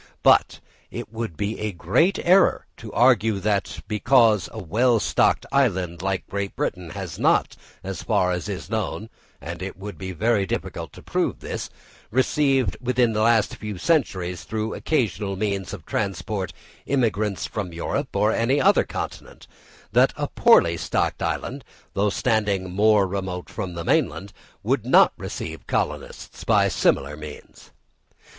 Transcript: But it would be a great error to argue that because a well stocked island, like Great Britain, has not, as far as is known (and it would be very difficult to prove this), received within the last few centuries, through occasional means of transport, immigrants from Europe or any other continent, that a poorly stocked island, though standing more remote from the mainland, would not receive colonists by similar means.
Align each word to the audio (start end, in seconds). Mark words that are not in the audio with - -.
But 0.23 0.59
it 0.89 1.13
would 1.13 1.37
be 1.37 1.59
a 1.59 1.71
great 1.71 2.17
error 2.25 2.65
to 2.77 2.91
argue 2.91 3.39
that 3.41 3.81
because 3.87 4.49
a 4.51 4.57
well 4.57 4.99
stocked 4.99 5.45
island, 5.51 6.01
like 6.01 6.25
Great 6.27 6.55
Britain, 6.55 6.89
has 6.97 7.19
not, 7.19 7.55
as 7.83 8.01
far 8.01 8.31
as 8.31 8.49
is 8.49 8.67
known 8.67 9.11
(and 9.39 9.61
it 9.61 9.77
would 9.77 9.99
be 9.99 10.11
very 10.11 10.47
difficult 10.47 10.91
to 10.93 11.03
prove 11.03 11.39
this), 11.39 11.69
received 12.09 12.77
within 12.81 13.13
the 13.13 13.21
last 13.21 13.57
few 13.57 13.77
centuries, 13.77 14.43
through 14.43 14.73
occasional 14.73 15.35
means 15.35 15.71
of 15.71 15.85
transport, 15.85 16.51
immigrants 16.87 17.45
from 17.45 17.71
Europe 17.71 18.15
or 18.15 18.31
any 18.31 18.59
other 18.59 18.83
continent, 18.83 19.45
that 19.91 20.13
a 20.17 20.27
poorly 20.29 20.77
stocked 20.77 21.21
island, 21.21 21.63
though 21.93 22.09
standing 22.09 22.71
more 22.71 23.05
remote 23.05 23.51
from 23.51 23.75
the 23.75 23.83
mainland, 23.83 24.33
would 24.63 24.83
not 24.83 25.13
receive 25.15 25.67
colonists 25.67 26.43
by 26.43 26.67
similar 26.67 27.15
means. 27.15 27.69